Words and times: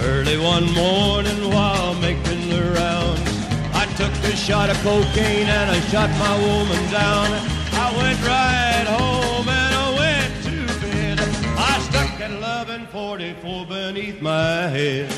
Early 0.00 0.38
one 0.38 0.72
morning 0.72 1.50
while 1.50 1.94
making 1.96 2.48
the 2.48 2.72
rounds, 2.74 3.28
I 3.74 3.84
took 3.98 4.10
a 4.24 4.34
shot 4.34 4.70
of 4.70 4.78
cocaine 4.82 5.46
and 5.46 5.70
I 5.70 5.80
shot 5.90 6.08
my 6.18 6.34
woman 6.40 6.90
down. 6.90 7.28
I 7.74 7.92
went 7.98 8.18
right 8.26 8.86
home 8.88 9.46
and 9.46 9.74
I 9.74 9.88
went 10.00 10.32
to 10.44 10.80
bed. 10.80 11.20
I 11.58 11.78
stuck 11.80 12.18
that 12.20 12.30
1144 12.30 13.66
beneath 13.66 14.22
my 14.22 14.68
head. 14.68 15.10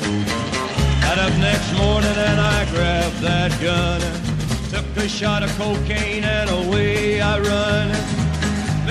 Got 1.03 1.19
up 1.19 1.33
next 1.39 1.71
morning 1.77 2.17
and 2.17 2.41
I 2.41 2.69
grabbed 2.71 3.19
that 3.21 3.57
gun. 3.61 4.01
Took 4.71 5.05
a 5.05 5.07
shot 5.07 5.41
of 5.41 5.57
cocaine 5.57 6.25
and 6.25 6.49
away 6.49 7.21
I 7.21 7.39
run. 7.39 8.20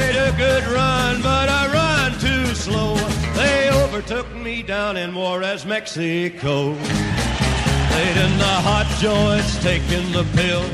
Made 0.00 0.16
a 0.16 0.32
good 0.38 0.64
run, 0.68 1.20
but 1.20 1.48
I 1.50 1.70
run 1.70 2.18
too 2.18 2.54
slow. 2.54 2.94
They 3.34 3.70
overtook 3.70 4.34
me 4.34 4.62
down 4.62 4.96
in 4.96 5.14
Juarez, 5.14 5.66
Mexico. 5.66 6.70
Laid 6.70 8.16
in 8.16 8.38
the 8.38 8.56
hot 8.64 8.88
joints, 8.98 9.62
taking 9.62 10.10
the 10.12 10.24
pill. 10.34 10.64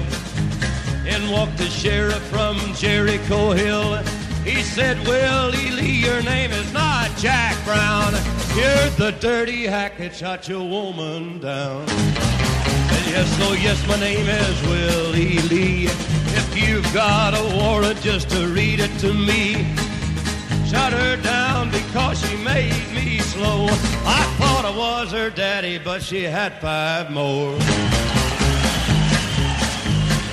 In 1.13 1.29
walked 1.31 1.59
the 1.59 1.67
sheriff 1.67 2.23
from 2.29 2.57
Jericho 2.75 3.51
Hill. 3.51 3.97
He 4.45 4.63
said, 4.63 4.97
Willie 5.09 5.73
Lee, 5.73 6.05
your 6.05 6.23
name 6.23 6.53
is 6.53 6.73
not 6.73 7.11
Jack 7.17 7.57
Brown. 7.65 8.13
You're 8.55 8.91
the 8.91 9.17
dirty 9.19 9.65
hack 9.65 9.99
that 9.99 10.15
shot 10.15 10.49
your 10.49 10.67
woman 10.69 11.41
down. 11.41 11.85
Yes, 13.07 13.39
oh 13.43 13.53
yes, 13.55 13.87
my 13.87 13.99
name 13.99 14.29
is 14.29 14.63
Willie 14.63 15.39
Lee. 15.49 15.85
If 15.87 16.57
you've 16.57 16.93
got 16.93 17.35
a 17.35 17.57
warrant 17.57 18.01
just 18.03 18.29
to 18.31 18.49
read 18.49 18.81
it 18.81 18.91
to 18.99 19.15
me. 19.15 19.65
Shut 20.67 20.93
her 20.93 21.17
down 21.23 21.71
because 21.71 22.21
she 22.21 22.37
made 22.39 22.93
me 22.93 23.19
slow. 23.21 23.67
I 24.05 24.23
thought 24.39 24.65
I 24.65 24.77
was 24.77 25.13
her 25.13 25.31
daddy, 25.31 25.79
but 25.79 26.03
she 26.03 26.25
had 26.25 26.61
five 26.61 27.11
more. 27.11 27.53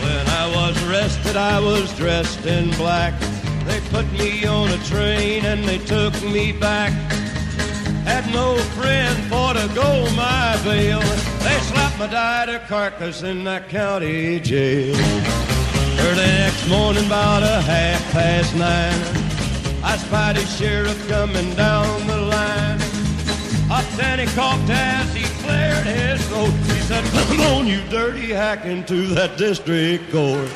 When 0.03 0.27
I 0.27 0.51
was 0.55 0.75
arrested, 0.89 1.37
I 1.37 1.59
was 1.59 1.95
dressed 1.95 2.45
in 2.45 2.71
black. 2.71 3.13
They 3.65 3.79
put 3.91 4.11
me 4.13 4.45
on 4.45 4.69
a 4.69 4.77
train 4.85 5.45
and 5.45 5.63
they 5.63 5.77
took 5.77 6.13
me 6.23 6.51
back. 6.51 6.91
Had 8.05 8.31
no 8.31 8.57
friend 8.77 9.17
for 9.25 9.53
to 9.53 9.67
go 9.73 10.09
my 10.15 10.59
bail. 10.63 10.99
They 10.99 11.59
slapped 11.59 11.99
my 11.99 12.07
died 12.07 12.49
carcass 12.67 13.23
in 13.23 13.43
that 13.43 13.69
county 13.69 14.39
jail. 14.39 14.95
Early 15.99 16.25
next 16.25 16.67
morning, 16.67 17.05
about 17.05 17.43
a 17.43 17.61
half 17.61 18.01
past 18.11 18.55
nine, 18.55 18.99
I 19.83 19.97
spied 19.97 20.37
a 20.37 20.45
sheriff 20.45 21.07
coming 21.07 21.53
down 21.55 22.07
the 22.07 22.17
line. 22.17 22.79
Up 23.71 23.85
he 24.19 24.25
coughed 24.35 24.69
as 24.69 25.13
he 25.13 25.23
cleared 25.43 25.85
his 25.85 26.25
throat. 26.27 26.51
He 26.73 26.79
said, 26.81 27.03
Come 27.27 27.41
on, 27.41 27.67
you 27.67 27.81
dirty 27.89 28.29
hack, 28.29 28.65
into 28.65 29.07
that 29.15 29.37
district 29.37 30.11
court. 30.11 30.49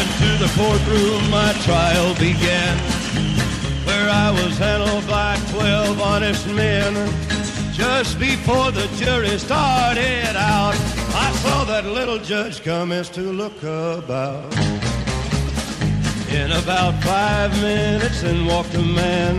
Into 0.00 0.28
the 0.42 0.50
courtroom 0.56 1.30
my 1.30 1.52
trial 1.64 2.14
began, 2.14 2.97
I 4.08 4.30
was 4.30 4.56
handled 4.58 5.06
by 5.06 5.36
twelve 5.50 6.00
honest 6.00 6.46
men. 6.48 6.94
Just 7.72 8.18
before 8.18 8.70
the 8.72 8.88
jury 8.96 9.38
started 9.38 10.34
out, 10.34 10.74
I 11.14 11.30
saw 11.42 11.64
that 11.64 11.84
little 11.84 12.18
judge 12.18 12.64
come 12.64 12.90
as 12.90 13.08
to 13.10 13.20
look 13.20 13.62
about. 13.62 14.52
In 16.30 16.52
about 16.52 16.94
five 17.02 17.52
minutes, 17.60 18.22
in 18.22 18.46
walked 18.46 18.74
a 18.74 18.82
man 18.82 19.36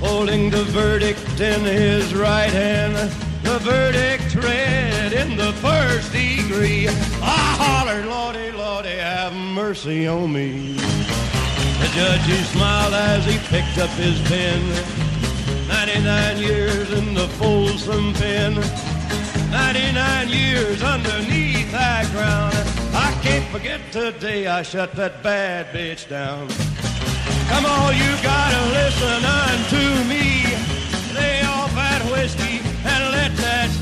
holding 0.00 0.50
the 0.50 0.64
verdict 0.64 1.40
in 1.40 1.60
his 1.62 2.14
right 2.14 2.50
hand. 2.50 2.94
The 3.42 3.58
verdict 3.58 4.34
read 4.34 5.12
in 5.12 5.36
the 5.36 5.52
first 5.54 6.12
degree. 6.12 6.88
I 6.88 7.56
hollered, 7.58 8.06
Lordy, 8.06 8.52
Lordy, 8.52 8.90
have 8.90 9.32
mercy 9.34 10.06
on 10.06 10.32
me. 10.32 10.76
The 11.92 11.98
judge, 11.98 12.22
he 12.22 12.42
smiled 12.44 12.94
as 12.94 13.26
he 13.26 13.36
picked 13.48 13.76
up 13.76 13.90
his 13.90 14.18
pen. 14.22 14.62
99 15.68 16.38
years 16.38 16.90
in 16.90 17.12
the 17.12 17.28
Folsom 17.36 18.14
pen. 18.14 18.54
99 19.50 20.28
years 20.30 20.82
underneath 20.82 21.70
that 21.70 22.10
ground. 22.12 22.54
I 22.94 23.12
can't 23.22 23.44
forget 23.52 23.80
today 23.92 24.46
I 24.46 24.62
shut 24.62 24.92
that 24.92 25.22
bad 25.22 25.66
bitch 25.74 26.08
down. 26.08 26.48
Come 27.50 27.66
on, 27.66 27.94
you 27.94 28.10
gotta 28.22 28.62
listen 28.72 29.24
unto 29.44 30.08
me. 30.08 30.48
Lay 31.14 31.42
off 31.42 31.74
that 31.74 32.00
whiskey 32.10 32.60
and 32.88 33.12
let 33.12 33.36
that 33.36 33.81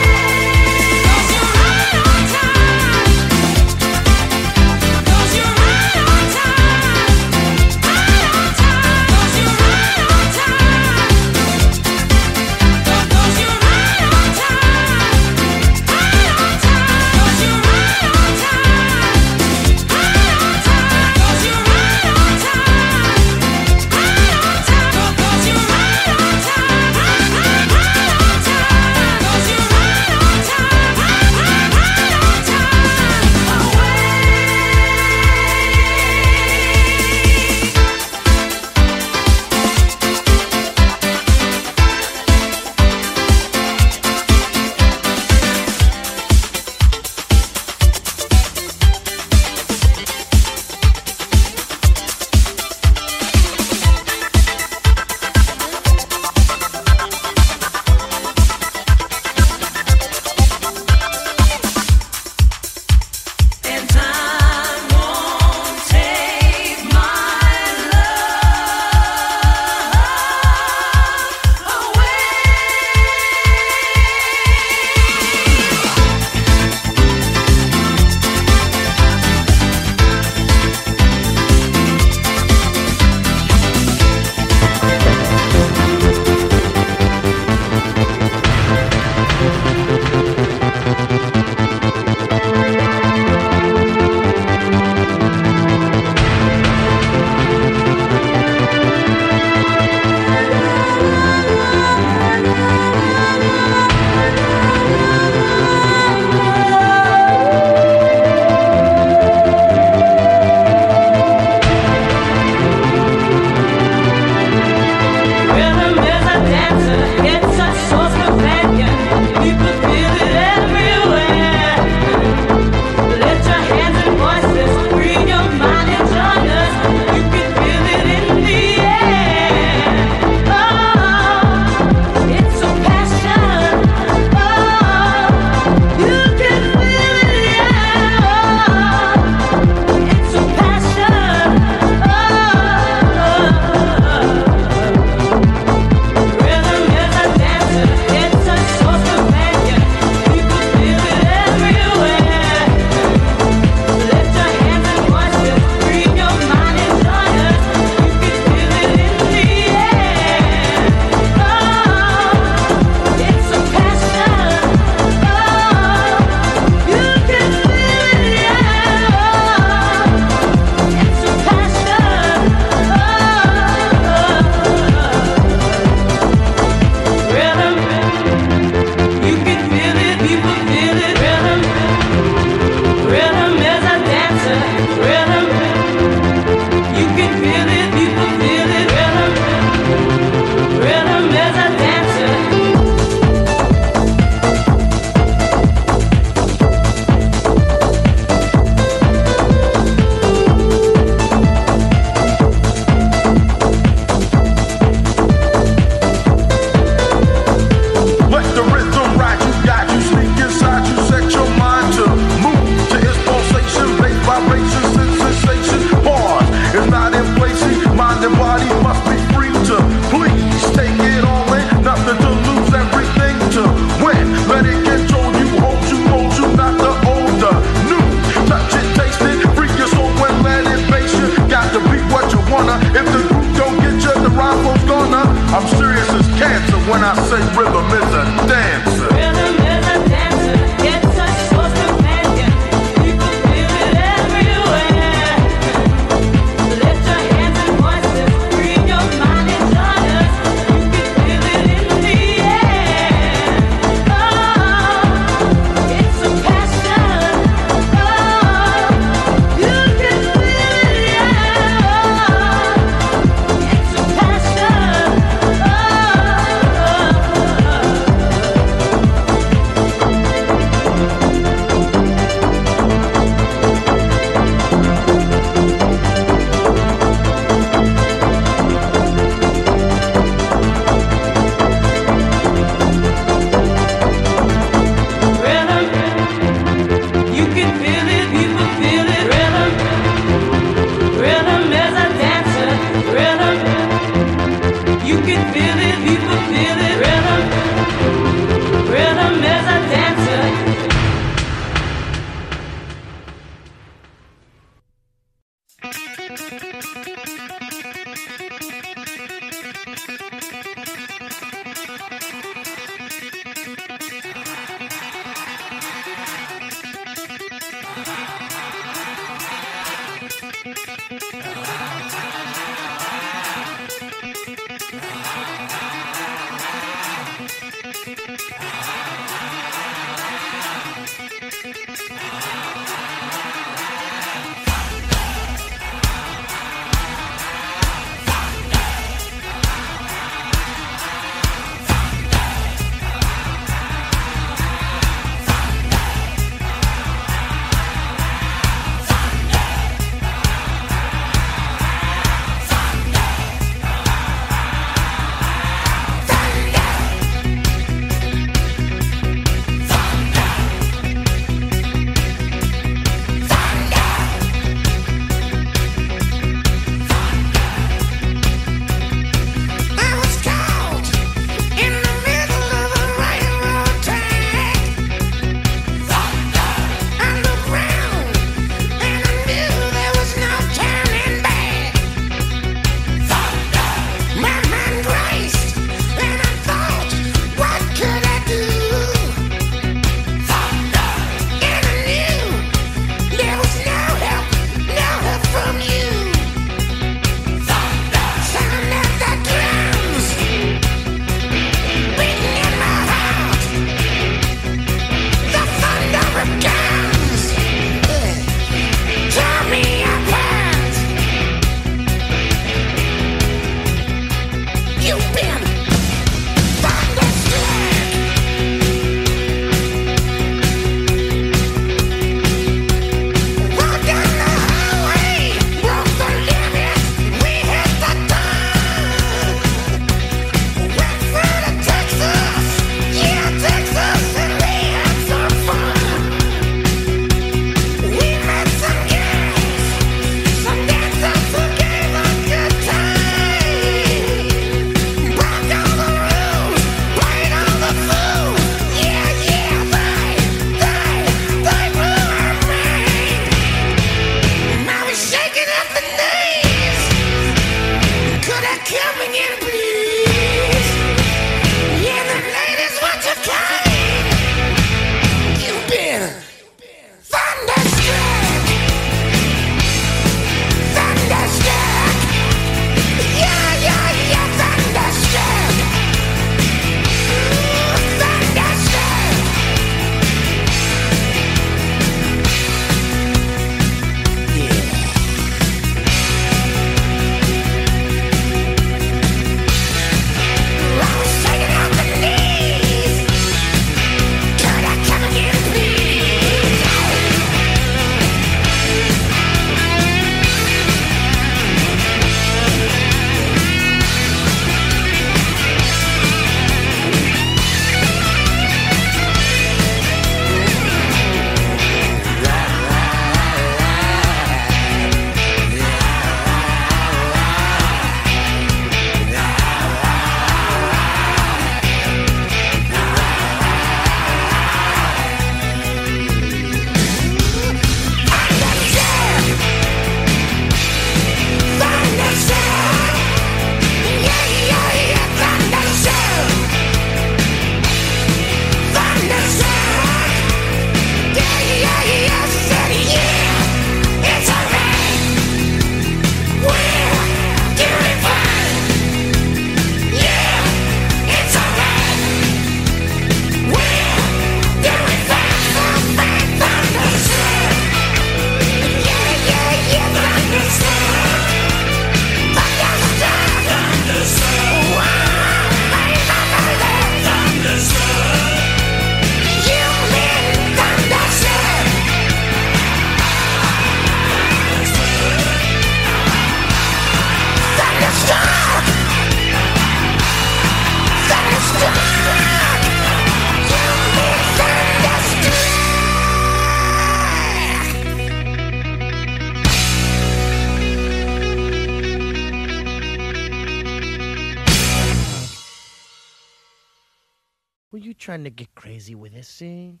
trying 598.42 598.56
to 598.56 598.64
get 598.64 598.74
crazy 598.74 599.14
with 599.14 599.32
this 599.32 599.58
thing? 599.58 600.00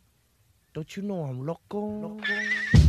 Don't 0.74 0.96
you 0.96 1.02
know 1.04 1.22
I'm 1.22 1.46
loco? 1.46 1.78
loco? 1.78 2.81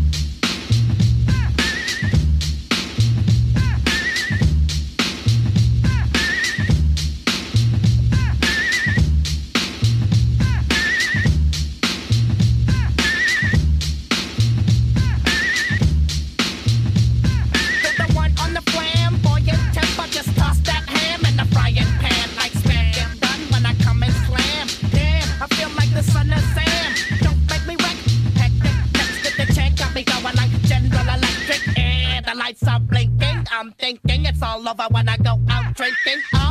love, 34.78 34.91
I 34.91 34.93
wanna 34.93 35.17
go 35.17 35.39
out 35.49 35.76
drinking. 35.76 36.43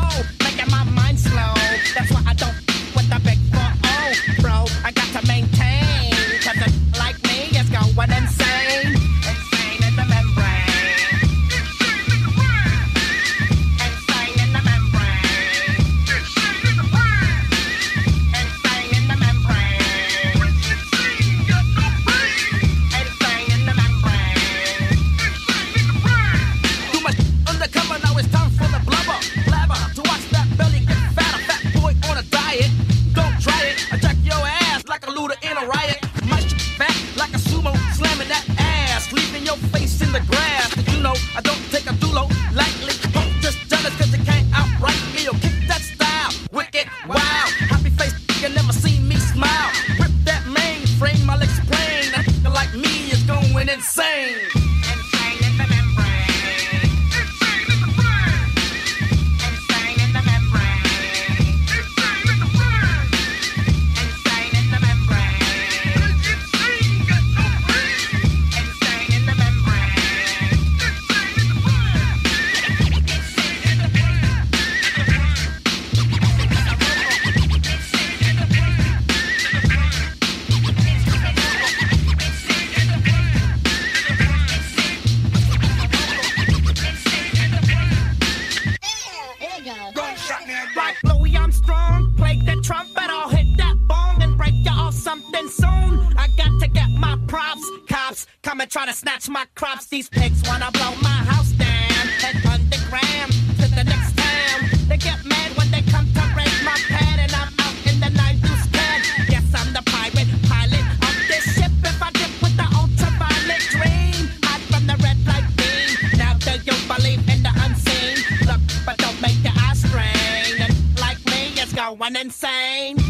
cops 98.42 98.60
and 98.60 98.70
try 98.70 98.86
to 98.86 98.92
snatch 98.92 99.28
my 99.28 99.46
crops. 99.54 99.86
These 99.86 100.08
pigs 100.08 100.42
wanna 100.48 100.70
blow 100.72 100.94
my 101.02 101.18
house 101.30 101.50
down. 101.52 102.04
Head 102.22 102.36
underground 102.46 103.32
to 103.60 103.66
the 103.68 103.84
next 103.84 104.16
town. 104.16 104.70
They 104.88 104.96
get 104.96 105.24
mad 105.24 105.56
when 105.56 105.70
they 105.70 105.82
come 105.82 106.06
to 106.12 106.22
raid 106.36 106.58
my 106.64 106.78
pad, 106.88 107.18
and 107.24 107.32
I'm 107.32 107.52
out 107.64 107.76
in 107.90 108.00
the 108.00 108.10
nine 108.10 108.38
deuce 108.40 108.66
pad. 108.72 109.00
Yes, 109.28 109.44
I'm 109.54 109.72
the 109.72 109.82
pirate 109.86 110.30
pilot 110.48 110.84
of 111.06 111.14
this 111.28 111.44
ship. 111.54 111.72
If 111.84 112.02
I 112.02 112.10
dip 112.12 112.32
with 112.42 112.56
the 112.56 112.68
ultraviolet 112.80 113.62
dream, 113.74 114.30
hide 114.42 114.64
from 114.70 114.86
the 114.86 114.96
red 115.02 115.18
light 115.26 115.48
beam. 115.58 116.18
Now 116.18 116.34
do 116.38 116.52
you 116.68 116.76
believe 116.86 117.22
in 117.28 117.42
the 117.42 117.52
unseen? 117.64 118.16
Look, 118.46 118.60
but 118.86 118.96
don't 118.98 119.20
make 119.20 119.42
your 119.42 119.54
eyes 119.66 119.80
strain. 119.82 120.60
And 120.60 120.74
like 121.00 121.18
me, 121.26 121.52
it's 121.56 121.72
going 121.72 122.16
insane. 122.16 123.01